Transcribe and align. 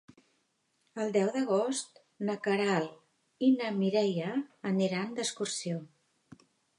El 1.01 1.11
deu 1.17 1.27
d'agost 1.33 1.99
na 2.29 2.35
Queralt 2.47 3.45
i 3.49 3.49
na 3.59 3.69
Mireia 3.75 4.31
aniran 4.71 5.13
d'excursió. 5.21 5.79